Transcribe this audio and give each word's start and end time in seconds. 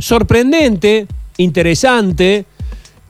sorprendente, 0.00 1.06
interesante, 1.38 2.44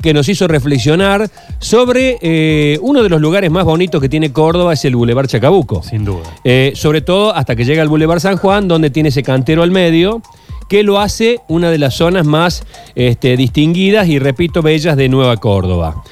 que 0.00 0.14
nos 0.14 0.28
hizo 0.28 0.48
reflexionar 0.48 1.30
sobre 1.58 2.18
eh, 2.22 2.78
uno 2.80 3.02
de 3.02 3.08
los 3.08 3.20
lugares 3.20 3.50
más 3.50 3.64
bonitos 3.64 4.00
que 4.00 4.08
tiene 4.08 4.32
Córdoba, 4.32 4.72
es 4.72 4.84
el 4.84 4.96
Boulevard 4.96 5.26
Chacabuco. 5.26 5.82
Sin 5.82 6.04
duda. 6.04 6.22
Eh, 6.44 6.72
sobre 6.74 7.02
todo 7.02 7.34
hasta 7.34 7.54
que 7.54 7.64
llega 7.64 7.82
al 7.82 7.88
Boulevard 7.88 8.20
San 8.20 8.36
Juan, 8.36 8.68
donde 8.68 8.90
tiene 8.90 9.10
ese 9.10 9.22
cantero 9.22 9.62
al 9.62 9.70
medio, 9.70 10.22
que 10.68 10.82
lo 10.82 11.00
hace 11.00 11.40
una 11.48 11.70
de 11.70 11.78
las 11.78 11.94
zonas 11.94 12.24
más 12.26 12.64
este, 12.94 13.36
distinguidas 13.36 14.08
y, 14.08 14.18
repito, 14.18 14.62
bellas 14.62 14.96
de 14.96 15.08
Nueva 15.08 15.36
Córdoba. 15.36 16.02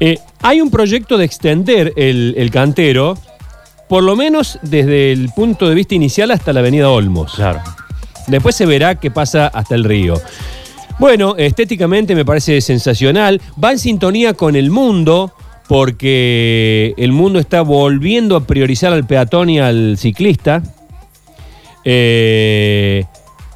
Eh, 0.00 0.18
hay 0.42 0.60
un 0.60 0.70
proyecto 0.70 1.16
de 1.16 1.24
extender 1.24 1.92
el, 1.96 2.34
el 2.36 2.50
cantero, 2.50 3.16
por 3.88 4.02
lo 4.02 4.16
menos 4.16 4.58
desde 4.62 5.12
el 5.12 5.30
punto 5.30 5.68
de 5.68 5.74
vista 5.74 5.94
inicial 5.94 6.30
hasta 6.30 6.52
la 6.52 6.60
avenida 6.60 6.90
Olmos. 6.90 7.34
Claro. 7.34 7.60
Después 8.26 8.54
se 8.54 8.66
verá 8.66 8.94
qué 8.96 9.10
pasa 9.10 9.48
hasta 9.48 9.74
el 9.74 9.84
río. 9.84 10.20
Bueno, 10.98 11.34
estéticamente 11.36 12.14
me 12.14 12.24
parece 12.24 12.60
sensacional. 12.60 13.40
Va 13.62 13.72
en 13.72 13.78
sintonía 13.78 14.34
con 14.34 14.56
el 14.56 14.70
mundo, 14.70 15.32
porque 15.68 16.94
el 16.96 17.12
mundo 17.12 17.38
está 17.38 17.62
volviendo 17.62 18.36
a 18.36 18.46
priorizar 18.46 18.92
al 18.92 19.06
peatón 19.06 19.50
y 19.50 19.58
al 19.58 19.96
ciclista. 19.98 20.62
Eh, 21.84 23.04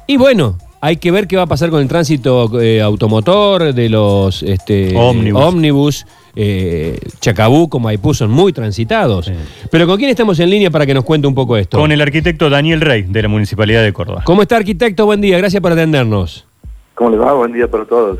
y 0.07 0.17
bueno, 0.17 0.57
hay 0.81 0.97
que 0.97 1.11
ver 1.11 1.27
qué 1.27 1.37
va 1.37 1.43
a 1.43 1.47
pasar 1.47 1.69
con 1.69 1.81
el 1.81 1.87
tránsito 1.87 2.59
eh, 2.59 2.81
automotor 2.81 3.73
de 3.73 3.89
los 3.89 4.43
este, 4.43 4.95
Ómnibus. 4.95 5.41
ómnibus. 5.41 6.05
Eh, 6.39 6.99
Chacabuco, 7.19 7.79
Maipú 7.79 8.13
son 8.13 8.29
muy 8.29 8.53
transitados. 8.53 9.25
Sí. 9.25 9.33
Pero 9.71 9.87
¿con 9.87 9.97
quién 9.97 10.11
estamos 10.11 10.39
en 10.39 10.51
línea 10.51 10.69
para 10.69 10.85
que 10.85 10.93
nos 10.93 11.03
cuente 11.03 11.27
un 11.27 11.33
poco 11.33 11.57
esto? 11.57 11.79
Con 11.79 11.91
el 11.91 11.99
arquitecto 11.99 12.47
Daniel 12.47 12.81
Rey, 12.81 13.01
de 13.01 13.23
la 13.23 13.27
Municipalidad 13.27 13.81
de 13.81 13.91
Córdoba. 13.91 14.21
¿Cómo 14.23 14.43
está, 14.43 14.57
arquitecto? 14.57 15.07
Buen 15.07 15.19
día, 15.19 15.39
gracias 15.39 15.63
por 15.63 15.71
atendernos. 15.71 16.45
¿Cómo 16.93 17.09
les 17.09 17.19
va? 17.19 17.33
Buen 17.33 17.53
día 17.53 17.67
para 17.67 17.85
todos. 17.85 18.19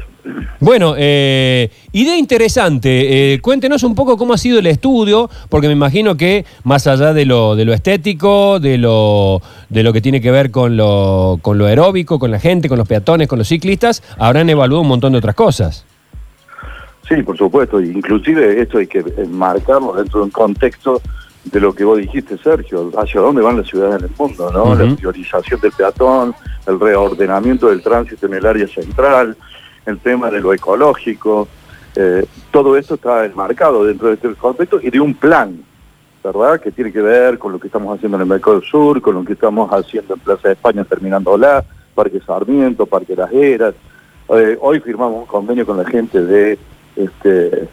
Bueno, 0.60 0.96
eh, 0.98 1.70
idea 1.92 2.18
interesante. 2.18 3.34
Eh, 3.34 3.40
cuéntenos 3.40 3.84
un 3.84 3.94
poco 3.94 4.18
cómo 4.18 4.34
ha 4.34 4.38
sido 4.40 4.58
el 4.58 4.66
estudio, 4.66 5.30
porque 5.50 5.68
me 5.68 5.74
imagino 5.74 6.18
que 6.18 6.44
más 6.64 6.88
allá 6.88 7.14
de 7.14 7.26
lo, 7.26 7.56
de 7.56 7.66
lo 7.66 7.74
estético, 7.74 8.60
de 8.60 8.80
lo, 8.80 9.44
de 9.70 9.84
lo 9.84 9.94
que 9.94 10.02
tiene 10.02 10.22
que 10.22 10.32
ver 10.32 10.50
con 10.50 10.76
lo, 10.76 11.38
con 11.44 11.60
lo 11.60 11.68
aeróbico, 11.68 12.18
con 12.18 12.32
la 12.32 12.40
gente, 12.40 12.68
con 12.68 12.80
los 12.80 12.88
peatones, 12.88 13.28
con 13.28 13.38
los 13.38 13.48
ciclistas, 13.48 14.02
habrán 14.18 14.50
evaluado 14.50 14.82
un 14.82 14.88
montón 14.88 15.12
de 15.12 15.20
otras 15.20 15.36
cosas. 15.36 15.87
Sí, 17.08 17.24
por 17.24 17.38
supuesto. 17.38 17.80
Inclusive 17.80 18.62
esto 18.62 18.80
hay 18.80 18.88
que 18.88 19.04
enmarcarlo 19.18 19.94
dentro 19.94 20.20
de 20.20 20.26
un 20.26 20.32
contexto 20.32 21.02
de 21.46 21.60
lo 21.62 21.74
que 21.74 21.86
vos 21.86 21.98
dijiste, 21.98 22.38
Sergio, 22.38 22.92
hacia 22.98 23.22
dónde 23.22 23.42
van 23.42 23.58
las 23.58 23.68
ciudades 23.68 24.02
en 24.02 24.10
el 24.10 24.16
mundo, 24.18 24.52
¿no? 24.52 24.76
La 24.76 24.94
priorización 24.96 25.60
del 25.62 25.72
peatón, 25.72 26.36
el 26.66 26.80
reordenamiento 26.80 27.70
del 27.70 27.82
tránsito 27.82 28.26
en 28.26 28.34
el 28.34 28.46
área 28.46 28.68
central, 28.68 29.38
el 29.86 30.00
tema 30.00 30.30
de 30.30 30.42
lo 30.42 30.54
ecológico, 30.54 31.48
eh, 31.96 32.26
todo 32.52 32.76
esto 32.76 32.96
está 32.96 33.26
enmarcado 33.26 33.86
dentro 33.86 34.10
de 34.10 34.16
este 34.16 34.34
contexto 34.36 34.80
y 34.82 34.90
de 34.90 35.00
un 35.00 35.14
plan, 35.14 35.64
¿verdad? 36.24 36.60
Que 36.60 36.72
tiene 36.72 36.92
que 36.92 37.02
ver 37.02 37.40
con 37.40 37.54
lo 37.54 37.60
que 37.60 37.68
estamos 37.68 37.96
haciendo 37.96 38.18
en 38.18 38.24
el 38.24 38.28
Mercado 38.28 38.62
Sur, 38.62 39.02
con 39.02 39.16
lo 39.16 39.24
que 39.24 39.34
estamos 39.34 39.72
haciendo 39.72 40.16
en 40.16 40.20
Plaza 40.20 40.50
de 40.50 40.54
España 40.56 40.84
terminándola, 40.84 41.64
Parque 41.96 42.20
Sarmiento, 42.20 42.86
Parque 42.86 43.16
Las 43.16 43.32
Heras. 43.32 43.74
Eh, 44.30 44.58
hoy 44.60 44.82
firmamos 44.82 45.22
un 45.22 45.26
convenio 45.26 45.66
con 45.66 45.78
la 45.78 45.86
gente 45.86 46.22
de 46.22 46.60
este 46.98 47.68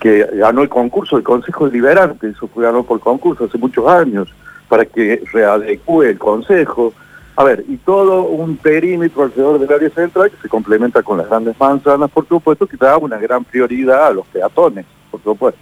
que 0.00 0.28
ganó 0.34 0.62
el 0.62 0.68
concurso 0.68 1.14
del 1.16 1.24
Consejo 1.24 1.66
Deliberante, 1.66 2.28
eso 2.28 2.48
fue 2.48 2.64
ganó 2.64 2.82
por 2.82 2.98
concurso 2.98 3.44
hace 3.44 3.56
muchos 3.58 3.86
años, 3.86 4.28
para 4.68 4.84
que 4.84 5.22
readecue 5.32 6.10
el 6.10 6.18
Consejo. 6.18 6.92
A 7.36 7.44
ver, 7.44 7.64
y 7.68 7.76
todo 7.76 8.24
un 8.24 8.56
perímetro 8.56 9.22
alrededor 9.22 9.58
del 9.60 9.72
área 9.72 9.88
central 9.90 10.30
que 10.30 10.36
se 10.42 10.48
complementa 10.48 11.02
con 11.02 11.18
las 11.18 11.28
grandes 11.28 11.58
manzanas, 11.58 12.10
por 12.10 12.26
supuesto, 12.26 12.66
que 12.66 12.76
da 12.76 12.98
una 12.98 13.16
gran 13.18 13.44
prioridad 13.44 14.08
a 14.08 14.10
los 14.10 14.26
peatones, 14.26 14.84
por 15.10 15.22
supuesto. 15.22 15.60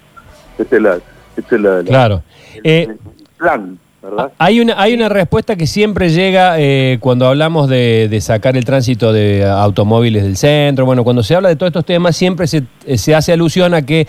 Este 0.59 0.77
es, 0.77 0.83
la, 0.83 0.99
este 1.37 1.57
es 1.57 1.61
la- 1.61 1.77
la- 1.79 1.85
Claro. 1.85 2.23
el, 2.55 2.61
Eh, 2.65 2.83
el 2.89 2.99
plan, 3.37 3.79
¿verdad? 4.03 4.33
Hay 4.39 4.61
una, 4.61 4.81
hay 4.81 4.95
una 4.95 5.09
respuesta 5.09 5.57
que 5.57 5.67
siempre 5.67 6.09
llega 6.09 6.59
eh, 6.59 6.99
cuando 7.01 7.27
hablamos 7.27 7.69
de, 7.69 8.09
de 8.11 8.21
sacar 8.21 8.57
el 8.57 8.65
tránsito 8.65 9.13
de 9.13 9.45
automóviles 9.45 10.23
del 10.23 10.37
centro. 10.37 10.87
Bueno, 10.87 11.05
cuando 11.05 11.23
se 11.23 11.35
habla 11.35 11.49
de 11.49 11.57
todos 11.57 11.71
estos 11.71 11.85
temas, 11.85 12.17
siempre 12.17 12.47
se, 12.47 12.65
eh, 12.87 12.99
se 12.99 13.15
hace 13.15 13.33
alusión 13.33 13.75
a 13.75 13.83
que 13.83 14.07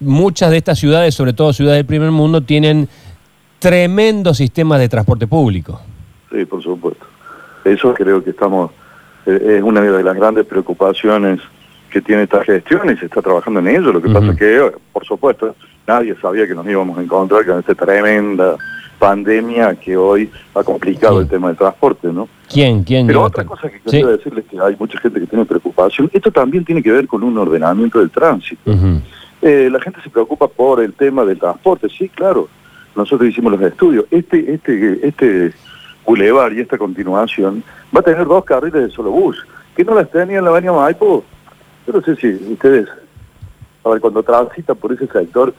muchas 0.00 0.50
de 0.50 0.58
estas 0.58 0.78
ciudades, 0.78 1.14
sobre 1.14 1.32
todo 1.32 1.52
ciudades 1.52 1.78
del 1.78 1.86
primer 1.86 2.10
mundo, 2.10 2.40
tienen 2.40 2.88
tremendos 3.58 4.36
sistemas 4.38 4.78
de 4.80 4.88
transporte 4.88 5.26
público. 5.26 5.80
Sí, 6.30 6.44
por 6.44 6.62
supuesto. 6.62 7.06
Eso 7.64 7.94
creo 7.94 8.22
que 8.22 8.30
estamos, 8.30 8.70
eh, 9.26 9.56
es 9.58 9.62
una 9.62 9.80
de 9.80 10.02
las 10.02 10.14
grandes 10.14 10.46
preocupaciones 10.46 11.40
que 11.90 12.00
tiene 12.02 12.24
esta 12.24 12.44
gestión 12.44 12.90
y 12.90 12.96
se 12.96 13.06
está 13.06 13.22
trabajando 13.22 13.60
en 13.60 13.68
ello. 13.68 13.92
Lo 13.92 14.02
que 14.02 14.10
pasa 14.10 14.32
es 14.32 14.36
que, 14.36 14.72
por 14.92 15.04
supuesto, 15.04 15.54
nadie 15.86 16.14
sabía 16.20 16.46
que 16.46 16.54
nos 16.54 16.66
íbamos 16.66 16.98
a 16.98 17.02
encontrar 17.02 17.46
con 17.46 17.58
esta 17.58 17.74
tremenda 17.74 18.56
pandemia 18.98 19.74
que 19.74 19.96
hoy 19.96 20.30
ha 20.54 20.62
complicado 20.62 21.20
el 21.20 21.28
tema 21.28 21.48
del 21.48 21.56
transporte, 21.56 22.08
¿no? 22.12 22.28
¿Quién? 22.48 22.82
¿Quién? 22.84 23.06
Pero 23.06 23.22
otra 23.22 23.44
cosa 23.44 23.68
que 23.68 23.76
Sí. 23.78 23.82
quería 23.90 24.06
decirles 24.08 24.44
que 24.50 24.58
hay 24.60 24.76
mucha 24.78 24.98
gente 24.98 25.20
que 25.20 25.26
tiene 25.26 25.44
preocupación. 25.44 26.10
Esto 26.12 26.30
también 26.30 26.64
tiene 26.64 26.82
que 26.82 26.90
ver 26.92 27.06
con 27.06 27.22
un 27.22 27.36
ordenamiento 27.38 27.98
del 27.98 28.10
tránsito. 28.10 28.70
Eh, 29.42 29.68
la 29.70 29.80
gente 29.80 30.00
se 30.02 30.10
preocupa 30.10 30.48
por 30.48 30.80
el 30.82 30.92
tema 30.94 31.24
del 31.24 31.38
transporte, 31.38 31.88
sí, 31.88 32.08
claro. 32.08 32.48
Nosotros 32.94 33.28
hicimos 33.28 33.52
los 33.52 33.60
estudios. 33.60 34.06
Este, 34.10 34.54
este, 34.54 35.06
este 35.06 35.52
bulevar 36.06 36.52
y 36.52 36.60
esta 36.60 36.78
continuación 36.78 37.62
va 37.94 38.00
a 38.00 38.02
tener 38.02 38.26
dos 38.26 38.44
carriles 38.44 38.82
de 38.82 38.90
solo 38.90 39.10
bus, 39.10 39.36
que 39.76 39.84
no 39.84 39.94
las 39.94 40.10
tenía 40.10 40.38
en 40.38 40.44
la 40.44 40.50
avenida 40.50 40.72
Maipo. 40.72 41.22
Yo 41.86 41.92
no 41.92 42.00
sé 42.00 42.16
si 42.16 42.28
ustedes, 42.52 42.88
a 43.84 43.90
ver, 43.90 44.00
cuando 44.00 44.22
transitan 44.22 44.76
por 44.76 44.92
ese 44.92 45.06
sector, 45.06 45.52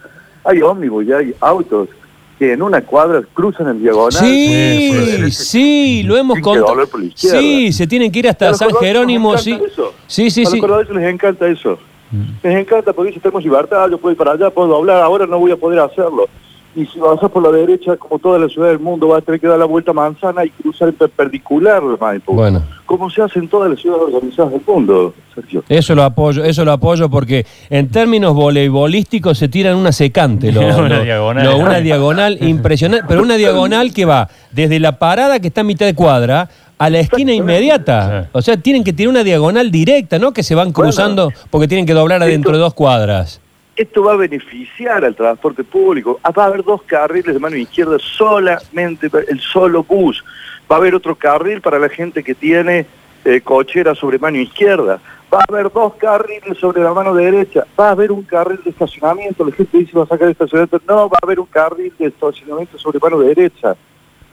hay 0.43 0.61
ómnibus 0.61 1.05
y 1.05 1.13
hay 1.13 1.35
autos 1.41 1.89
que 2.37 2.53
en 2.53 2.61
una 2.61 2.81
cuadra 2.81 3.21
cruzan 3.33 3.69
en 3.69 3.81
diagonal. 3.81 4.11
Sí, 4.11 4.91
Sí, 4.93 5.31
sí, 5.31 6.03
lo 6.03 6.17
hemos 6.17 6.39
contado. 6.39 6.75
Sí, 7.15 7.71
se 7.71 7.87
tienen 7.87 8.11
que 8.11 8.19
ir 8.19 8.29
hasta 8.29 8.53
San 8.53 8.73
Jerónimo, 8.75 9.37
sí. 9.37 9.59
eso. 9.65 9.93
Sí, 10.05 10.29
sí, 10.29 10.43
a 10.43 10.49
sí. 10.49 10.61
les 10.93 11.13
encanta 11.13 11.47
eso. 11.47 11.79
Mm. 12.11 12.23
Les 12.43 12.55
encanta 12.59 12.93
porque 12.93 13.09
dicen, 13.09 13.21
tenemos 13.21 13.43
libertad, 13.43 13.89
yo 13.89 13.97
puedo 13.97 14.11
ir 14.11 14.17
para 14.17 14.31
allá, 14.31 14.49
puedo 14.49 14.67
doblar, 14.67 15.01
ahora 15.01 15.25
no 15.25 15.39
voy 15.39 15.51
a 15.51 15.57
poder 15.57 15.79
hacerlo. 15.79 16.27
Y 16.79 16.85
si 16.85 16.99
avanzas 16.99 17.31
por 17.31 17.41
la 17.41 17.49
derecha, 17.49 17.95
como 17.97 18.19
toda 18.19 18.37
la 18.37 18.47
ciudad 18.47 18.67
del 18.67 18.77
mundo, 18.77 19.07
vas 19.07 19.17
a 19.23 19.25
tener 19.25 19.41
que 19.41 19.47
dar 19.47 19.57
la 19.57 19.65
vuelta 19.65 19.89
a 19.89 19.93
manzana 19.95 20.45
y 20.45 20.51
cruzar 20.51 20.89
en 20.89 20.93
perpendicular, 20.93 21.81
Maipo. 21.99 22.33
Bueno. 22.33 22.61
Como 22.85 23.09
se 23.09 23.23
hace 23.23 23.39
en 23.39 23.47
todas 23.47 23.71
las 23.71 23.79
ciudades 23.81 24.13
organizadas 24.13 24.51
del 24.51 24.61
mundo, 24.67 25.11
Sergio. 25.33 25.63
Eso 25.67 25.95
lo 25.95 26.03
apoyo, 26.03 26.43
eso 26.43 26.63
lo 26.63 26.71
apoyo 26.71 27.09
porque 27.09 27.47
en 27.71 27.89
términos 27.89 28.35
voleibolísticos 28.35 29.39
se 29.39 29.47
tiran 29.47 29.75
una 29.75 29.91
secante, 29.91 30.51
lo- 30.51 30.61
Una 30.77 30.97
lo- 30.99 31.03
diagonal. 31.03 31.43
lo- 31.45 31.57
una 31.57 31.79
diagonal 31.79 32.37
impresionante, 32.47 33.05
pero 33.07 33.23
una 33.23 33.37
diagonal 33.37 33.91
que 33.91 34.05
va 34.05 34.29
desde 34.51 34.79
la 34.79 34.99
parada 34.99 35.39
que 35.39 35.47
está 35.47 35.61
a 35.61 35.63
mitad 35.63 35.87
de 35.87 35.95
cuadra 35.95 36.47
a 36.77 36.89
la 36.91 36.99
esquina 36.99 37.33
inmediata. 37.33 38.29
O 38.33 38.41
sea, 38.43 38.55
tienen 38.57 38.83
que 38.83 38.93
tirar 38.93 39.09
una 39.09 39.23
diagonal 39.23 39.71
directa, 39.71 40.19
¿no? 40.19 40.31
Que 40.31 40.43
se 40.43 40.53
van 40.53 40.71
cruzando 40.71 41.31
porque 41.49 41.67
tienen 41.67 41.87
que 41.87 41.93
doblar 41.93 42.21
adentro 42.21 42.51
de 42.51 42.59
dos 42.59 42.75
cuadras. 42.75 43.41
Esto 43.77 44.03
va 44.03 44.13
a 44.13 44.15
beneficiar 44.15 45.05
al 45.05 45.15
transporte 45.15 45.63
público. 45.63 46.19
Ah, 46.23 46.31
Va 46.31 46.45
a 46.45 46.47
haber 46.47 46.63
dos 46.63 46.81
carriles 46.81 47.31
de 47.31 47.39
mano 47.39 47.55
izquierda 47.55 47.99
solamente, 47.99 49.07
el 49.27 49.39
solo 49.39 49.83
bus. 49.83 50.23
Va 50.69 50.77
a 50.77 50.79
haber 50.79 50.95
otro 50.95 51.15
carril 51.15 51.61
para 51.61 51.77
la 51.77 51.87
gente 51.87 52.23
que 52.23 52.33
tiene 52.33 52.87
eh, 53.23 53.39
cochera 53.41 53.93
sobre 53.93 54.17
mano 54.17 54.39
izquierda. 54.39 54.99
Va 55.31 55.39
a 55.39 55.45
haber 55.47 55.71
dos 55.71 55.93
carriles 55.93 56.57
sobre 56.57 56.81
la 56.81 56.91
mano 56.91 57.13
derecha. 57.13 57.67
Va 57.79 57.89
a 57.89 57.91
haber 57.91 58.11
un 58.11 58.23
carril 58.23 58.59
de 58.63 58.71
estacionamiento. 58.71 59.45
La 59.45 59.51
gente 59.51 59.77
dice 59.77 59.95
va 59.95 60.05
a 60.05 60.07
sacar 60.07 60.25
el 60.25 60.31
estacionamiento. 60.31 60.81
No, 60.87 61.07
va 61.07 61.19
a 61.21 61.25
haber 61.25 61.39
un 61.39 61.45
carril 61.45 61.93
de 61.99 62.07
estacionamiento 62.07 62.79
sobre 62.79 62.97
mano 62.99 63.19
derecha. 63.19 63.75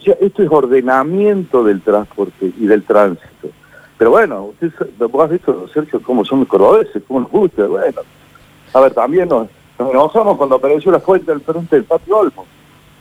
O 0.01 0.03
sea, 0.03 0.17
esto 0.23 0.43
es 0.43 0.51
ordenamiento 0.51 1.63
del 1.63 1.83
transporte 1.83 2.51
y 2.59 2.67
del 2.67 2.83
tránsito. 2.83 3.51
Pero 3.99 4.11
bueno, 4.11 4.45
usted, 4.45 4.73
vos 4.99 5.25
has 5.25 5.31
visto, 5.31 5.69
Sergio, 5.69 6.01
cómo 6.01 6.25
son 6.25 6.41
los 6.41 6.49
cordobeses, 6.49 7.03
cómo 7.07 7.21
nos 7.21 7.31
gusta. 7.31 7.67
Bueno, 7.67 8.01
a 8.75 8.81
ver, 8.81 8.93
también 8.93 9.29
nos, 9.29 9.49
nos 9.79 9.91
enojamos 9.91 10.37
cuando 10.37 10.57
apareció 10.57 10.91
la 10.93 11.01
fuente 11.01 11.31
al 11.33 11.41
frente 11.41 11.77
del 11.77 11.85
patio 11.85 12.19
Olmo. 12.19 12.45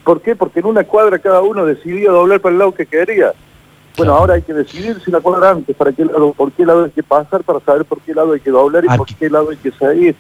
¿Por 0.04 0.22
qué? 0.22 0.36
Porque 0.36 0.60
en 0.60 0.68
una 0.68 0.84
cuadra 0.84 1.18
cada 1.18 1.42
uno 1.42 1.66
decidía 1.66 2.12
doblar 2.12 2.40
para 2.40 2.54
el 2.54 2.60
lado 2.60 2.74
que 2.74 2.86
quería. 2.86 3.34
Bueno, 3.98 4.14
ahora 4.14 4.36
hay 4.36 4.42
que 4.42 4.54
decidir 4.54 5.00
si 5.04 5.12
la 5.12 5.20
cuadra 5.20 5.52
antes, 5.52 5.76
para 5.76 5.92
qué 5.92 6.06
lado, 6.06 6.34
por 6.34 6.52
qué 6.52 6.66
lado 6.66 6.86
hay 6.86 6.92
que 6.92 7.04
pasar, 7.04 7.44
para 7.44 7.60
saber 7.60 7.86
por 7.86 8.02
qué 8.02 8.14
lado 8.14 8.34
hay 8.34 8.40
que 8.40 8.52
doblar 8.52 8.84
y 8.86 8.98
por 8.98 9.08
qué 9.08 9.30
lado 9.30 9.50
hay 9.50 9.58
que 9.58 9.72
seguir. 9.72 10.16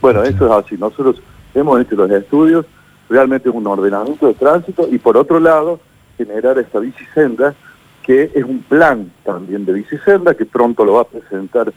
Bueno, 0.00 0.22
eso 0.22 0.46
es 0.46 0.64
así. 0.64 0.76
Nosotros 0.76 1.22
hemos 1.54 1.80
hecho 1.80 1.96
los 1.96 2.10
estudios, 2.10 2.66
realmente 3.08 3.48
es 3.48 3.54
un 3.54 3.66
ordenamiento 3.66 4.26
de 4.26 4.34
tránsito 4.34 4.88
y 4.90 4.98
por 4.98 5.16
otro 5.16 5.40
lado, 5.40 5.80
generar 6.16 6.58
esta 6.58 6.78
bicisenda, 6.78 7.54
que 8.02 8.30
es 8.34 8.44
un 8.44 8.62
plan 8.62 9.10
también 9.24 9.64
de 9.64 9.72
bicisenda, 9.72 10.34
que 10.34 10.44
pronto 10.44 10.84
lo 10.84 10.94
va 10.94 11.02
a 11.02 11.04
presentar 11.04 11.72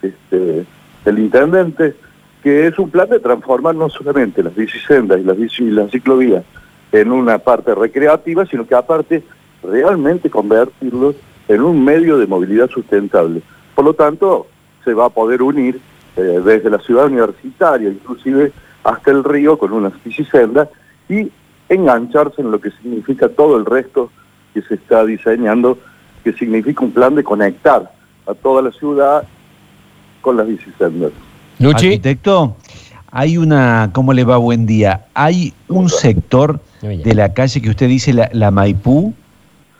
este, 0.00 0.66
el 1.04 1.18
intendente, 1.18 1.94
que 2.46 2.68
es 2.68 2.78
un 2.78 2.90
plan 2.90 3.08
de 3.08 3.18
transformar 3.18 3.74
no 3.74 3.90
solamente 3.90 4.40
las 4.40 4.54
bicisendas 4.54 5.18
y 5.18 5.24
las, 5.24 5.36
bici, 5.36 5.68
ciclovías 5.90 6.44
en 6.92 7.10
una 7.10 7.38
parte 7.38 7.74
recreativa, 7.74 8.46
sino 8.46 8.64
que 8.64 8.76
aparte 8.76 9.24
realmente 9.64 10.30
convertirlos 10.30 11.16
en 11.48 11.62
un 11.62 11.84
medio 11.84 12.18
de 12.18 12.28
movilidad 12.28 12.70
sustentable. 12.70 13.42
Por 13.74 13.84
lo 13.84 13.94
tanto, 13.94 14.46
se 14.84 14.94
va 14.94 15.06
a 15.06 15.08
poder 15.08 15.42
unir 15.42 15.80
eh, 16.16 16.20
desde 16.20 16.70
la 16.70 16.78
ciudad 16.78 17.06
universitaria, 17.06 17.88
inclusive 17.88 18.52
hasta 18.84 19.10
el 19.10 19.24
río, 19.24 19.58
con 19.58 19.72
una 19.72 19.90
bicisendas 20.04 20.68
y 21.08 21.32
engancharse 21.68 22.42
en 22.42 22.52
lo 22.52 22.60
que 22.60 22.70
significa 22.70 23.28
todo 23.28 23.56
el 23.56 23.64
resto 23.64 24.12
que 24.54 24.62
se 24.62 24.74
está 24.74 25.04
diseñando, 25.04 25.78
que 26.22 26.32
significa 26.32 26.84
un 26.84 26.92
plan 26.92 27.16
de 27.16 27.24
conectar 27.24 27.90
a 28.24 28.34
toda 28.34 28.62
la 28.62 28.70
ciudad 28.70 29.26
con 30.20 30.36
las 30.36 30.46
bicisendas. 30.46 31.10
Luchi. 31.58 31.86
Arquitecto, 31.86 32.56
hay 33.10 33.38
una, 33.38 33.90
¿cómo 33.92 34.12
le 34.12 34.24
va? 34.24 34.36
Buen 34.36 34.66
día. 34.66 35.06
Hay 35.14 35.52
un 35.68 35.88
sector 35.88 36.60
de 36.82 37.14
la 37.14 37.32
calle 37.32 37.60
que 37.62 37.70
usted 37.70 37.88
dice, 37.88 38.12
la, 38.12 38.28
la 38.32 38.50
Maipú, 38.50 39.14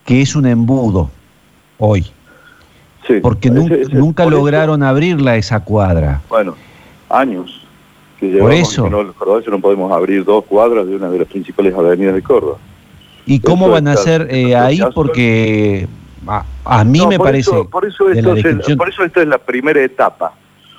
que 0.05 0.23
es 0.23 0.35
un 0.37 0.47
embudo 0.47 1.11
hoy. 1.79 2.07
Sí, 3.07 3.15
Porque 3.23 3.49
ese- 3.49 3.57
nu- 3.59 3.75
ese- 3.75 3.95
nunca 3.95 4.25
por 4.25 4.33
eso- 4.33 4.41
lograron 4.41 4.83
abrirla 4.83 5.37
esa 5.37 5.61
cuadra. 5.61 6.23
bueno, 6.29 6.55
años 7.09 7.63
que 8.19 8.39
Por 8.39 8.53
eso. 8.53 8.85
que 8.85 8.91
no, 8.91 9.03
los 9.03 9.15
cordobeses 9.15 9.51
no 9.53 9.61
podemos 9.61 9.93
abrir 9.93 10.25
dos 10.25 10.45
cuadras 10.47 10.87
de 10.87 10.97
una 10.97 11.11
de 11.11 11.19
las 11.19 11.29
principales 11.29 11.75
avenidas 11.75 12.15
de 12.15 12.23
Córdoba. 12.23 12.57
¿Y 13.27 13.41
cómo 13.41 13.67
Eso 13.67 13.73
van 13.75 13.89
a 13.89 13.93
hacer 13.93 14.29
eh, 14.31 14.57
ahí? 14.57 14.81
Porque 14.95 15.87
a, 16.27 16.45
a 16.65 16.85
mí 16.85 16.99
No, 17.01 17.09
me 17.09 17.19
por 17.19 17.27
parece... 17.27 17.51
eso- 17.51 17.69
por, 17.69 17.85
eso 17.87 18.05
de 18.07 18.15
la 18.15 18.19
esto 18.21 18.31
es 18.33 18.37
el- 18.39 18.43
descripción- 18.59 18.79
por 18.79 18.89
eso 18.89 19.05
esta 19.05 19.21
es 19.21 19.29
la 19.29 19.39
primera 19.39 19.83
etapa. 19.83 20.33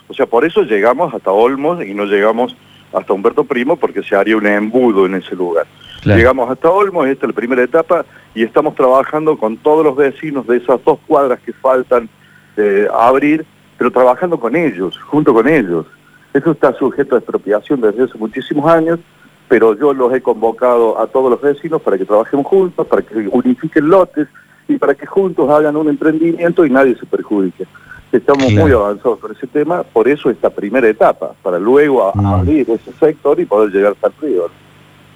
O 0.08 0.14
sea, 0.14 0.26
por 0.26 0.46
eso 0.46 0.62
llegamos 0.64 1.14
hasta 1.14 1.32
Olmos 1.32 1.84
y 1.84 1.94
no 1.94 2.06
llegamos 2.06 2.56
hasta 2.94 3.14
Humberto 3.14 3.44
Primo 3.44 3.76
porque 3.76 4.04
se 4.04 4.16
haría 4.16 4.38
un 4.38 4.48
embudo 4.48 5.06
en 5.06 5.16
ese 5.16 5.36
lugar. 5.36 5.66
Claro. 6.02 6.18
Llegamos 6.18 6.50
hasta 6.50 6.70
Olmos, 6.70 7.08
esta 7.08 7.26
es 7.26 7.30
la 7.30 7.36
primera 7.36 7.64
etapa 7.64 8.06
y 8.34 8.44
estamos 8.44 8.76
trabajando 8.76 9.38
con 9.38 9.58
todos 9.58 9.84
los 9.84 9.96
vecinos 9.96 10.48
de 10.48 10.58
esas 10.58 10.84
dos 10.86 11.00
cuadras 11.08 11.40
que 11.40 11.54
faltan 11.54 12.08
eh, 12.56 12.88
abrir, 12.94 13.46
pero 13.78 13.92
trabajando 13.92 14.40
con 14.40 14.56
ellos, 14.56 14.98
junto 15.00 15.34
con 15.34 15.48
ellos. 15.48 15.86
Eso 16.34 16.52
está 16.52 16.74
sujeto 16.74 17.16
a 17.16 17.20
expropiación 17.20 17.82
desde 17.82 18.04
hace 18.04 18.18
muchísimos 18.18 18.70
años, 18.70 19.00
pero 19.48 19.78
yo 19.78 19.94
los 19.94 20.14
he 20.14 20.22
convocado 20.22 21.00
a 21.00 21.08
todos 21.08 21.32
los 21.32 21.42
vecinos 21.42 21.82
para 21.82 21.98
que 21.98 22.06
trabajemos 22.06 22.46
juntos, 22.46 22.86
para 22.88 23.02
que 23.02 23.28
unifiquen 23.32 23.90
lotes 23.90 24.28
y 24.68 24.78
para 24.78 24.94
que 24.94 25.06
juntos 25.06 25.50
hagan 25.50 25.76
un 25.76 25.90
emprendimiento 25.90 26.66
y 26.66 26.70
nadie 26.70 26.96
se 26.96 27.06
perjudique. 27.06 27.66
Estamos 28.12 28.46
Claro. 28.46 28.62
muy 28.62 28.72
avanzados 28.72 29.20
con 29.20 29.32
ese 29.36 29.48
tema, 29.48 29.84
por 29.84 30.08
eso 30.08 30.30
esta 30.30 30.50
primera 30.50 30.88
etapa, 30.88 31.34
para 31.44 31.60
luego 31.60 32.12
Mm. 32.16 32.26
abrir 32.26 32.70
ese 32.70 32.92
sector 33.00 33.40
y 33.40 33.46
poder 33.46 33.72
llegar 33.72 33.94
hasta 33.94 34.08
el 34.08 34.14
río. 34.22 34.44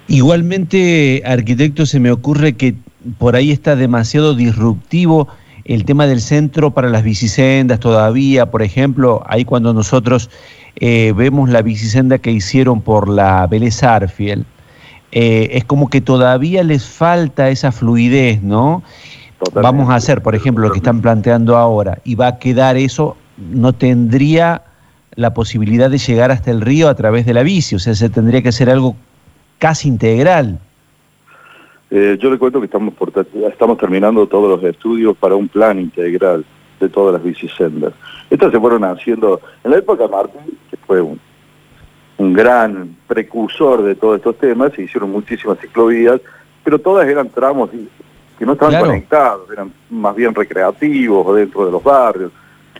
Igualmente, 0.08 1.22
arquitecto, 1.24 1.86
se 1.86 1.98
me 1.98 2.10
ocurre 2.10 2.52
que 2.54 2.74
por 3.18 3.34
ahí 3.34 3.50
está 3.50 3.76
demasiado 3.76 4.34
disruptivo 4.34 5.28
el 5.64 5.84
tema 5.84 6.06
del 6.06 6.20
centro 6.20 6.72
para 6.72 6.88
las 6.90 7.02
bicisendas 7.02 7.80
todavía. 7.80 8.50
Por 8.50 8.62
ejemplo, 8.62 9.22
ahí 9.26 9.44
cuando 9.44 9.72
nosotros 9.72 10.28
eh, 10.76 11.12
vemos 11.16 11.48
la 11.50 11.62
bicisenda 11.62 12.18
que 12.18 12.30
hicieron 12.30 12.80
por 12.82 13.08
la 13.08 13.46
Vélez 13.46 13.82
Arfiel, 13.82 14.44
eh, 15.12 15.50
es 15.52 15.64
como 15.64 15.88
que 15.90 16.00
todavía 16.00 16.62
les 16.62 16.84
falta 16.86 17.50
esa 17.50 17.72
fluidez, 17.72 18.42
¿no? 18.42 18.82
Totalmente. 19.44 19.76
Vamos 19.76 19.90
a 19.90 19.96
hacer, 19.96 20.22
por 20.22 20.36
ejemplo, 20.36 20.64
lo 20.64 20.70
que 20.70 20.78
están 20.78 21.02
planteando 21.02 21.56
ahora, 21.56 21.98
y 22.04 22.14
va 22.14 22.28
a 22.28 22.38
quedar 22.38 22.76
eso, 22.76 23.16
no 23.36 23.72
tendría 23.72 24.62
la 25.16 25.34
posibilidad 25.34 25.90
de 25.90 25.98
llegar 25.98 26.30
hasta 26.30 26.52
el 26.52 26.60
río 26.60 26.88
a 26.88 26.94
través 26.94 27.26
de 27.26 27.34
la 27.34 27.42
bici, 27.42 27.74
o 27.74 27.80
sea, 27.80 27.94
se 27.94 28.08
tendría 28.08 28.40
que 28.40 28.50
hacer 28.50 28.70
algo 28.70 28.94
casi 29.58 29.88
integral. 29.88 30.60
Eh, 31.90 32.16
yo 32.20 32.30
le 32.30 32.38
cuento 32.38 32.60
que 32.60 32.66
estamos, 32.66 32.94
por, 32.94 33.12
estamos 33.50 33.78
terminando 33.78 34.28
todos 34.28 34.48
los 34.48 34.62
estudios 34.62 35.16
para 35.16 35.34
un 35.34 35.48
plan 35.48 35.80
integral 35.80 36.44
de 36.78 36.88
todas 36.88 37.14
las 37.14 37.24
bicisendas. 37.24 37.94
Estas 38.30 38.52
se 38.52 38.60
fueron 38.60 38.84
haciendo 38.84 39.40
en 39.64 39.72
la 39.72 39.78
época 39.78 40.04
de 40.04 40.08
Martín, 40.08 40.58
que 40.70 40.76
fue 40.76 41.00
un, 41.00 41.18
un 42.18 42.32
gran 42.32 42.96
precursor 43.08 43.82
de 43.82 43.96
todos 43.96 44.18
estos 44.18 44.38
temas, 44.38 44.72
se 44.74 44.84
hicieron 44.84 45.10
muchísimas 45.10 45.58
ciclovías, 45.58 46.20
pero 46.62 46.78
todas 46.78 47.08
eran 47.08 47.28
tramos 47.28 47.70
que 48.42 48.46
no 48.46 48.54
estaban 48.54 48.72
Claro. 48.72 48.86
conectados, 48.86 49.48
eran 49.52 49.72
más 49.88 50.16
bien 50.16 50.34
recreativos 50.34 51.36
dentro 51.36 51.64
de 51.64 51.70
los 51.70 51.80
barrios. 51.80 52.32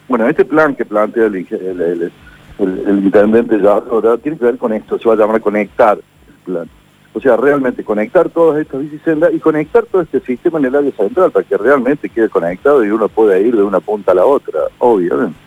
Bueno, 0.08 0.26
este 0.26 0.44
plan 0.44 0.74
que 0.74 0.84
plantea 0.84 1.26
el, 1.26 1.34
inge- 1.36 1.52
el, 1.60 1.80
el- 1.80 2.12
el- 2.58 2.84
el 2.88 2.98
intendente 3.04 3.60
ya 3.62 3.74
ahora 3.74 4.16
tiene 4.18 4.36
que 4.38 4.44
ver 4.46 4.58
con 4.58 4.72
esto, 4.72 4.98
se 4.98 5.06
va 5.08 5.14
a 5.14 5.18
llamar 5.18 5.40
conectar 5.40 5.98
el 5.98 6.34
plan. 6.44 6.68
O 7.14 7.20
sea, 7.20 7.36
realmente 7.36 7.84
conectar 7.84 8.28
todas 8.30 8.60
estas 8.60 8.80
bicisendas 8.80 9.32
y 9.32 9.38
conectar 9.38 9.84
todo 9.84 10.02
este 10.02 10.18
sistema 10.22 10.58
en 10.58 10.64
el 10.64 10.74
área 10.74 10.90
central 10.90 11.30
para 11.30 11.46
que 11.46 11.56
realmente 11.56 12.08
quede 12.08 12.28
conectado 12.28 12.84
y 12.84 12.90
uno 12.90 13.08
pueda 13.08 13.38
ir 13.38 13.54
de 13.54 13.62
una 13.62 13.78
punta 13.78 14.10
a 14.10 14.14
la 14.16 14.24
otra, 14.24 14.62
obviamente. 14.78 15.38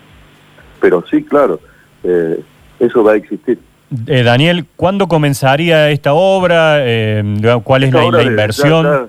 Pero 0.80 1.04
sí, 1.12 1.26
claro, 1.26 1.60
eh, 2.06 2.40
eso 2.80 3.04
va 3.04 3.12
a 3.12 3.16
existir. 3.16 3.60
Eh, 4.08 4.24
Daniel, 4.24 4.66
¿cuándo 4.78 5.08
comenzaría 5.10 5.90
esta 5.90 6.14
obra? 6.14 6.76
Eh, 6.80 7.22
¿Cuál 7.66 7.84
es 7.84 7.90
Esta 7.90 8.00
la, 8.00 8.06
obra 8.08 8.18
la 8.20 8.24
de- 8.24 8.30
inversión? 8.30 8.86
ya- 8.86 8.92
ya- 9.02 9.08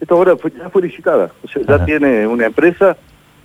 esta 0.00 0.14
obra 0.14 0.36
fue, 0.36 0.50
ya 0.52 0.68
fue 0.70 0.82
licitada, 0.82 1.30
o 1.44 1.48
sea, 1.48 1.62
ya 1.62 1.74
Ajá. 1.76 1.84
tiene 1.84 2.26
una 2.26 2.46
empresa, 2.46 2.96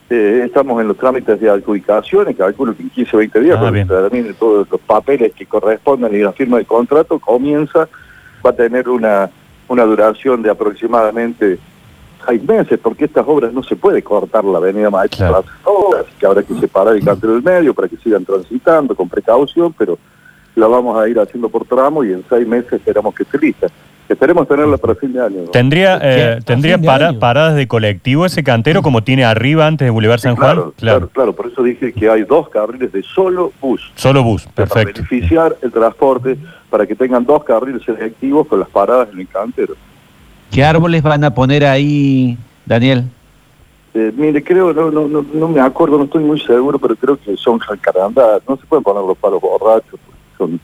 eh, 0.09 0.43
estamos 0.45 0.79
en 0.81 0.87
los 0.87 0.97
trámites 0.97 1.39
de 1.39 1.49
adjudicación, 1.49 2.29
y 2.29 2.35
calculo 2.35 2.75
que 2.75 2.83
en 2.83 2.89
15 2.89 3.15
o 3.15 3.19
20 3.19 3.39
días, 3.39 3.59
Ah, 3.61 3.71
se 3.71 3.85
terminen 3.85 4.33
todos 4.35 4.67
los 4.69 4.81
papeles 4.81 5.33
que 5.33 5.45
correspondan 5.45 6.13
y 6.13 6.19
la 6.19 6.31
firma 6.33 6.57
de 6.57 6.65
contrato, 6.65 7.19
comienza, 7.19 7.87
va 8.45 8.49
a 8.51 8.53
tener 8.53 8.87
una, 8.89 9.29
una 9.67 9.83
duración 9.85 10.41
de 10.43 10.49
aproximadamente 10.51 11.57
seis 12.25 12.43
meses, 12.43 12.79
porque 12.81 13.05
estas 13.05 13.25
obras 13.27 13.51
no 13.51 13.63
se 13.63 13.75
puede 13.75 14.01
cortar 14.01 14.45
la 14.45 14.59
avenida 14.59 14.89
Maestra 14.89 15.27
Claro. 15.29 15.43
obras, 15.63 16.05
que 16.19 16.25
habrá 16.25 16.43
que 16.43 16.53
separar 16.55 16.95
el 16.95 17.03
cantero 17.03 17.33
del 17.33 17.43
medio 17.43 17.73
para 17.73 17.87
que 17.89 17.97
sigan 17.97 18.23
transitando 18.23 18.95
con 18.95 19.09
precaución, 19.09 19.73
pero 19.77 19.97
la 20.55 20.67
vamos 20.67 20.97
a 20.97 21.09
ir 21.09 21.19
haciendo 21.19 21.49
por 21.49 21.65
tramo 21.65 22.03
y 22.03 22.13
en 22.13 22.23
seis 22.29 22.47
meses 22.47 22.71
esperamos 22.73 23.13
que 23.15 23.23
esté 23.23 23.39
lista. 23.39 23.67
Esperemos 24.13 24.47
tenerla 24.47 24.77
para 24.77 24.95
fin 24.95 25.11
de 25.11 25.21
año. 25.21 25.37
¿Tendría, 25.51 25.99
eh, 26.01 26.37
¿A 26.39 26.41
¿tendría 26.41 26.75
fin 26.75 26.81
de 26.83 26.87
para- 26.87 27.09
año? 27.09 27.19
paradas 27.19 27.55
de 27.55 27.67
colectivo 27.67 28.25
ese 28.25 28.43
cantero 28.43 28.81
como 28.83 29.03
tiene 29.03 29.25
arriba 29.25 29.65
antes 29.67 29.85
de 29.85 29.89
Boulevard 29.89 30.19
Sí, 30.19 30.23
San 30.23 30.35
Juan? 30.35 30.55
claro, 30.55 30.73
claro, 30.77 31.09
claro, 31.09 31.33
por 31.33 31.47
eso 31.47 31.63
dije 31.63 31.91
que 31.93 32.09
hay 32.09 32.23
dos 32.23 32.47
carriles 32.49 32.91
de 32.91 33.01
solo 33.03 33.51
bus. 33.59 33.91
Solo 33.95 34.23
bus, 34.23 34.43
Para 34.53 34.67
perfecto. 34.67 35.01
beneficiar 35.09 35.55
el 35.61 35.71
transporte, 35.71 36.37
para 36.69 36.85
que 36.85 36.95
tengan 36.95 37.25
dos 37.25 37.43
carriles 37.43 37.81
selectivos 37.83 38.47
con 38.47 38.59
las 38.59 38.69
paradas 38.69 39.09
en 39.13 39.19
el 39.21 39.27
cantero. 39.27 39.73
¿Qué 40.51 40.63
árboles 40.63 41.01
van 41.01 41.23
a 41.23 41.33
poner 41.33 41.65
ahí, 41.65 42.37
Daniel? 42.65 43.05
Eh, 43.95 44.11
mire, 44.15 44.43
creo, 44.43 44.73
no, 44.73 44.91
no, 44.91 45.07
no, 45.07 45.25
no 45.33 45.47
me 45.47 45.59
acuerdo, 45.59 45.97
no 45.97 46.03
estoy 46.03 46.23
muy 46.23 46.39
seguro, 46.39 46.77
pero 46.77 46.95
creo 46.95 47.17
que 47.17 47.35
son 47.37 47.57
jacarandas. 47.59 48.41
No 48.47 48.57
se 48.57 48.65
pueden 48.67 48.83
poner 48.83 49.03
los 49.03 49.17
palos 49.17 49.41
borrachos, 49.41 49.99
porque 50.05 50.19
son, 50.37 50.59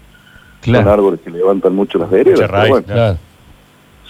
son 0.64 0.88
árboles 0.88 1.20
que 1.24 1.30
levantan 1.32 1.74
mucho 1.76 1.98
las 2.00 2.10
veredas. 2.10 2.40
Mucha 2.40 2.48
pero 2.48 2.58
raíz, 2.60 2.70
bueno, 2.72 2.86
Claro. 2.88 3.18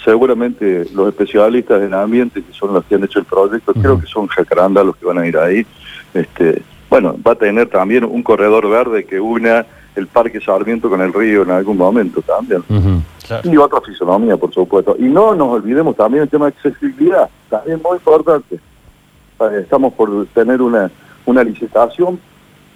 Seguramente 0.04 0.86
los 0.94 1.10
especialistas 1.10 1.82
en 1.82 1.94
ambiente, 1.94 2.42
que 2.42 2.54
son 2.54 2.74
los 2.74 2.86
que 2.86 2.96
han 2.96 3.04
hecho 3.04 3.20
el 3.20 3.26
proyecto, 3.26 3.74
creo 3.74 4.00
que 4.00 4.08
son 4.08 4.28
jacarandas 4.28 4.86
los 4.86 4.96
que 4.96 5.06
van 5.06 5.18
a 5.18 5.28
ir 5.28 5.38
ahí. 5.38 5.66
Este, 6.14 6.62
bueno, 6.90 7.16
va 7.26 7.34
a 7.34 7.36
tener 7.36 7.68
también 7.68 8.04
un 8.04 8.24
corredor 8.24 8.70
verde 8.70 9.06
que 9.06 9.20
una 9.20 9.66
el 9.96 10.08
Parque 10.08 10.40
Sarmiento 10.40 10.90
con 10.90 11.02
el 11.02 11.14
río 11.14 11.42
en 11.44 11.52
algún 11.52 11.78
momento 11.78 12.22
también. 12.22 12.64
Ujú. 12.70 13.02
Claro. 13.28 13.50
Y 13.52 13.58
otra 13.58 13.82
fisonomía, 13.82 14.38
por 14.38 14.54
supuesto. 14.54 14.96
Y 14.98 15.04
no 15.04 15.36
nos 15.36 15.50
olvidemos 15.50 15.96
también 15.96 16.24
el 16.24 16.30
tema 16.30 16.46
de 16.46 16.54
accesibilidad, 16.56 17.30
también 17.50 17.82
muy 17.84 17.98
importante. 17.98 18.56
Eh, 18.56 19.60
Estamos 19.62 19.94
por 19.94 20.26
tener 20.28 20.62
una, 20.62 20.90
una 21.26 21.44
licitación 21.44 22.20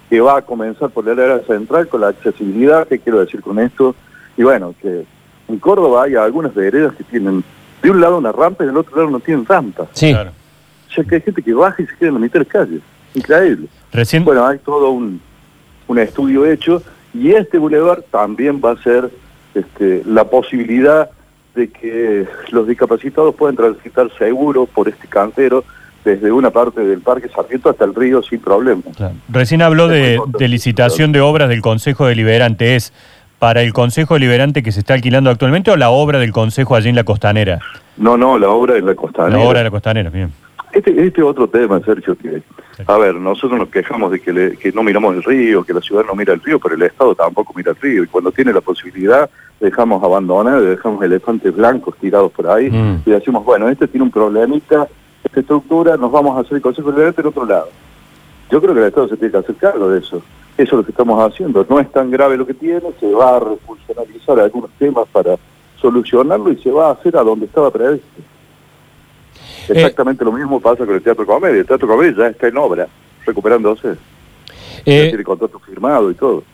que 0.08 0.20
va 0.20 0.38
a 0.38 0.42
comenzar 0.42 0.90
por 0.90 1.04
la 1.04 1.12
área 1.12 1.40
central 1.46 1.88
con 1.88 2.02
la 2.02 2.08
accesibilidad, 2.08 2.86
¿qué 2.86 2.98
quiero 2.98 3.20
decir 3.20 3.40
con 3.40 3.58
esto? 3.58 3.96
Y 4.36 4.42
bueno, 4.42 4.74
que 4.80 5.06
en 5.48 5.58
Córdoba 5.58 6.04
hay 6.04 6.14
algunas 6.14 6.54
veredas 6.54 6.94
que 6.94 7.04
tienen 7.04 7.44
de 7.82 7.90
un 7.90 8.00
lado 8.00 8.18
una 8.18 8.32
rampa 8.32 8.64
y 8.64 8.66
del 8.68 8.76
otro 8.76 8.96
lado 8.96 9.10
no 9.10 9.20
tienen 9.20 9.44
rampa. 9.44 9.86
Sí. 9.92 10.10
Claro. 10.12 10.30
O 10.90 10.94
sea 10.94 11.04
que 11.04 11.16
hay 11.16 11.20
gente 11.20 11.42
que 11.42 11.52
baja 11.52 11.82
y 11.82 11.86
se 11.86 11.96
queda 11.96 12.08
en 12.08 12.14
la 12.14 12.20
mitad 12.20 12.34
de 12.34 12.38
las 12.40 12.48
calles. 12.48 12.80
Increíble. 13.14 13.66
Recién, 13.92 14.24
Bueno, 14.24 14.46
hay 14.46 14.58
todo 14.58 14.90
un, 14.90 15.20
un 15.86 15.98
estudio 15.98 16.46
hecho 16.46 16.82
y 17.12 17.32
este 17.32 17.58
bulevar 17.58 18.02
también 18.10 18.60
va 18.64 18.72
a 18.72 18.82
ser 18.82 19.10
este, 19.54 20.02
la 20.06 20.24
posibilidad 20.24 21.10
de 21.54 21.68
que 21.70 22.26
los 22.50 22.66
discapacitados 22.66 23.34
puedan 23.36 23.54
transitar 23.54 24.10
seguro 24.18 24.66
por 24.66 24.88
este 24.88 25.06
cantero 25.06 25.62
desde 26.04 26.32
una 26.32 26.50
parte 26.50 26.80
del 26.80 27.00
Parque 27.00 27.28
Sarmiento 27.28 27.70
hasta 27.70 27.84
el 27.84 27.94
río 27.94 28.22
sin 28.22 28.40
problema. 28.40 28.82
claro. 28.96 29.14
Recién 29.28 29.62
habló 29.62 29.88
de, 29.88 30.18
de 30.38 30.48
licitación 30.48 31.12
de 31.12 31.20
obras 31.20 31.48
del 31.48 31.62
Consejo 31.62 32.06
Deliberante. 32.06 32.76
¿Es 32.76 32.92
para 33.38 33.62
el 33.62 33.72
Consejo 33.72 34.14
Deliberante 34.14 34.62
que 34.62 34.72
se 34.72 34.80
está 34.80 34.94
alquilando 34.94 35.30
actualmente 35.30 35.70
o 35.70 35.76
la 35.76 35.90
obra 35.90 36.18
del 36.18 36.32
Consejo 36.32 36.74
allí 36.76 36.88
en 36.88 36.96
la 36.96 37.04
Costanera? 37.04 37.58
No, 37.96 38.16
no, 38.16 38.38
la 38.38 38.48
obra 38.48 38.76
en 38.76 38.86
la 38.86 38.94
costanera. 38.94 39.38
La 39.38 39.44
obra 39.44 39.58
de 39.58 39.64
la 39.64 39.70
Costanera, 39.70 40.10
bien. 40.10 40.32
Este, 40.72 41.06
este 41.06 41.22
otro 41.22 41.46
tema, 41.46 41.78
Sergio, 41.84 42.16
que, 42.16 42.42
a 42.84 42.98
ver, 42.98 43.14
nosotros 43.14 43.56
nos 43.60 43.68
quejamos 43.68 44.10
de 44.10 44.20
que, 44.20 44.32
le- 44.32 44.56
que 44.56 44.72
no 44.72 44.82
miramos 44.82 45.14
el 45.14 45.22
río, 45.22 45.62
que 45.62 45.72
la 45.72 45.80
ciudad 45.80 46.02
no 46.04 46.16
mira 46.16 46.32
el 46.34 46.40
río, 46.40 46.58
pero 46.58 46.74
el 46.74 46.82
Estado 46.82 47.14
tampoco 47.14 47.52
mira 47.54 47.70
el 47.70 47.76
río. 47.80 48.02
Y 48.02 48.06
cuando 48.08 48.32
tiene 48.32 48.52
la 48.52 48.60
posibilidad, 48.60 49.30
dejamos 49.60 50.02
abandonar, 50.02 50.60
dejamos 50.60 51.00
elefantes 51.04 51.54
blancos 51.54 51.94
tirados 52.00 52.32
por 52.32 52.48
ahí 52.50 52.70
Mm. 52.70 53.02
y 53.06 53.10
decimos, 53.12 53.44
bueno, 53.44 53.68
este 53.68 53.86
tiene 53.86 54.02
un 54.04 54.10
problemita, 54.10 54.88
esta 55.22 55.40
estructura, 55.40 55.96
nos 55.96 56.10
vamos 56.10 56.36
a 56.36 56.40
hacer 56.40 56.56
el 56.56 56.62
Consejo 56.62 56.88
Deliberante 56.88 57.20
en 57.20 57.26
otro 57.28 57.44
lado. 57.46 57.68
Yo 58.50 58.60
creo 58.60 58.74
que 58.74 58.80
el 58.80 58.86
Estado 58.88 59.08
se 59.08 59.16
tiene 59.16 59.30
que 59.30 59.38
hacer 59.38 59.54
cargo 59.54 59.88
de 59.90 60.00
eso. 60.00 60.20
Eso 60.56 60.62
es 60.62 60.72
lo 60.72 60.84
que 60.84 60.92
estamos 60.92 61.20
haciendo. 61.20 61.66
No 61.68 61.80
es 61.80 61.90
tan 61.90 62.10
grave 62.10 62.36
lo 62.36 62.46
que 62.46 62.54
tiene, 62.54 62.82
se 63.00 63.12
va 63.12 63.36
a 63.36 63.40
refuncionalizar 63.40 64.38
algunos 64.38 64.70
temas 64.78 65.06
para 65.10 65.36
solucionarlo 65.80 66.52
y 66.52 66.56
se 66.58 66.70
va 66.70 66.88
a 66.88 66.92
hacer 66.92 67.16
a 67.16 67.22
donde 67.22 67.46
estaba 67.46 67.70
previsto. 67.70 68.06
Eh, 69.68 69.72
Exactamente 69.72 70.24
lo 70.24 70.32
mismo 70.32 70.60
pasa 70.60 70.86
con 70.86 70.94
el 70.94 71.02
Teatro 71.02 71.26
Comedia. 71.26 71.60
El 71.60 71.66
Teatro 71.66 71.88
Comedia 71.88 72.14
ya 72.16 72.26
está 72.28 72.48
en 72.48 72.56
obra, 72.56 72.86
recuperándose. 73.26 73.96
Eh, 74.84 75.04
ya 75.04 75.08
tiene 75.08 75.24
contrato 75.24 75.58
firmado 75.58 76.10
y 76.10 76.14
todo. 76.14 76.44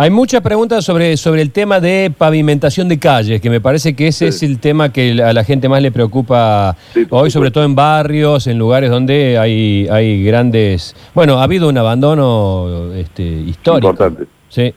Hay 0.00 0.10
muchas 0.10 0.42
preguntas 0.42 0.84
sobre, 0.84 1.16
sobre 1.16 1.42
el 1.42 1.50
tema 1.50 1.80
de 1.80 2.12
pavimentación 2.16 2.88
de 2.88 3.00
calles, 3.00 3.40
que 3.40 3.50
me 3.50 3.60
parece 3.60 3.96
que 3.96 4.06
ese 4.06 4.30
Sí. 4.30 4.46
es 4.46 4.50
el 4.50 4.60
tema 4.60 4.92
que 4.92 5.20
a 5.20 5.32
la 5.32 5.42
gente 5.42 5.68
más 5.68 5.82
le 5.82 5.90
preocupa 5.90 6.76
Sí, 6.94 7.04
hoy, 7.10 7.32
sobre 7.32 7.50
todo 7.50 7.64
en 7.64 7.74
barrios, 7.74 8.46
en 8.46 8.58
lugares 8.58 8.90
donde 8.90 9.36
hay, 9.38 9.88
hay 9.90 10.22
grandes... 10.22 10.94
Bueno, 11.14 11.38
ha 11.40 11.42
habido 11.42 11.68
un 11.68 11.76
abandono 11.76 12.92
este, 12.94 13.24
histórico. 13.24 13.88
Importante. 13.90 14.26
Sí. 14.48 14.72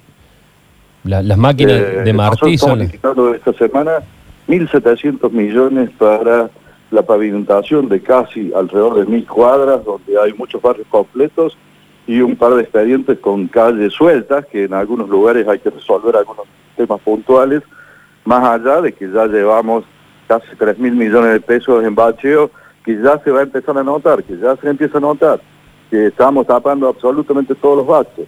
La- 1.04 1.22
las 1.22 1.38
máquinas 1.38 1.76
Eh, 1.80 2.02
de 2.04 2.14
Martí 2.14 2.58
son... 2.58 2.82
esta 2.82 3.54
semana 3.60 3.92
1.700 4.48 5.30
millones 5.32 5.92
para 6.00 6.50
la 6.90 7.02
pavimentación 7.04 7.88
de 7.90 8.02
casi 8.02 8.52
alrededor 8.56 8.96
de 9.00 9.06
mil 9.06 9.28
cuadras, 9.28 9.86
donde 9.86 10.20
hay 10.20 10.34
muchos 10.34 10.60
barrios 10.64 10.88
completos 10.90 11.56
y 12.08 12.22
un 12.22 12.36
par 12.36 12.56
de 12.56 12.64
expedientes 12.64 13.20
con 13.20 13.48
calles 13.48 13.94
sueltas, 13.94 14.46
que 14.48 14.66
en 14.66 14.74
algunos 14.74 15.10
lugares 15.10 15.48
hay 15.48 15.60
que 15.60 15.70
resolver 15.70 16.16
algunos 16.16 16.46
temas 16.76 17.00
puntuales, 17.02 17.62
más 18.26 18.44
allá 18.44 18.82
de 18.82 18.94
que 18.94 19.10
ya 19.10 19.26
llevamos 19.28 19.84
casi 20.28 20.56
3 20.58 20.78
mil 20.80 20.94
millones 20.94 21.34
de 21.34 21.42
pesos 21.42 21.84
en 21.84 21.96
bacheo, 21.96 22.52
que 22.84 23.00
ya 23.02 23.20
se 23.20 23.32
va 23.32 23.42
a 23.42 23.44
empezar 23.44 23.78
a 23.78 23.84
notar, 23.84 24.24
que 24.24 24.38
ya 24.38 24.56
se 24.58 24.70
empieza 24.70 24.98
a 24.98 25.02
notar, 25.02 25.40
que 25.90 26.08
estamos 26.08 26.48
tapando 26.48 26.88
absolutamente 26.88 27.54
todos 27.56 27.78
los 27.78 27.88
baches. 27.88 28.28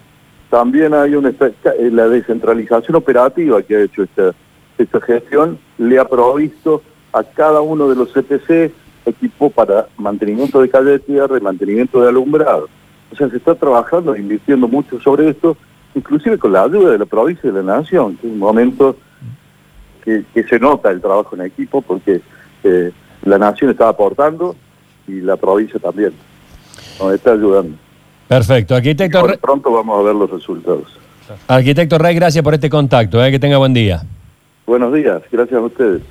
También 0.50 0.94
hay 0.94 1.16
una 1.16 1.30
eh, 1.30 1.90
la 1.92 2.08
descentralización 2.08 2.96
operativa 2.96 3.62
que 3.64 3.76
ha 3.76 3.82
hecho 3.82 4.04
esta, 4.04 4.34
esta 4.78 5.02
gestión, 5.02 5.58
le 5.78 5.98
ha 5.98 6.06
provisto 6.06 6.84
a 7.12 7.24
cada 7.24 7.62
uno 7.62 7.90
de 7.90 7.96
los 7.96 8.12
CPC 8.12 8.72
equipo 9.06 9.50
para 9.50 9.88
mantenimiento 9.98 10.62
de 10.62 10.70
calle 10.70 10.92
de 10.92 11.00
tierra 11.00 11.38
y 11.38 11.42
mantenimiento 11.42 12.02
de 12.02 12.10
alumbrado. 12.10 12.70
O 13.14 13.16
sea, 13.16 13.30
se 13.30 13.38
está 13.38 13.56
trabajando, 13.56 14.16
invirtiendo 14.16 14.68
mucho 14.68 15.00
sobre 15.00 15.30
esto, 15.30 15.56
inclusive 15.96 16.38
con 16.38 16.52
la 16.52 16.64
ayuda 16.64 16.92
de 16.92 16.98
la 16.98 17.06
provincia 17.06 17.50
y 17.50 17.54
de 17.54 17.64
la 17.64 17.78
nación, 17.78 18.18
que 18.18 18.28
es 18.28 18.34
un 18.34 18.40
momento 18.40 18.98
que, 20.04 20.24
que 20.34 20.44
se 20.44 20.60
nota 20.60 20.90
el 20.92 21.00
trabajo 21.00 21.36
en 21.36 21.44
equipo 21.44 21.82
porque 21.82 22.22
eh, 22.64 22.92
la 23.24 23.38
nación 23.38 23.70
está 23.72 23.88
aportando 23.90 24.56
y 25.08 25.22
la 25.22 25.38
provincia 25.38 25.80
también. 25.80 26.12
Nos 27.00 27.14
está 27.14 27.32
ayudando. 27.34 27.76
Perfecto. 28.28 28.76
Arquitecto, 28.76 29.20
Bueno, 29.20 29.34
Re- 29.34 29.40
pronto 29.40 29.72
vamos 29.72 30.00
a 30.00 30.04
ver 30.04 30.16
los 30.16 30.30
resultados. 30.30 31.00
Arquitecto 31.48 31.98
Rey, 31.98 32.16
gracias 32.16 32.44
por 32.44 32.54
este 32.54 32.70
contacto. 32.70 33.24
eh, 33.24 33.32
que 33.32 33.40
tenga 33.40 33.58
buen 33.58 33.74
día. 33.74 34.02
Buenos 34.66 34.94
días, 34.94 35.22
gracias 35.32 35.58
a 35.60 35.62
ustedes. 35.62 36.02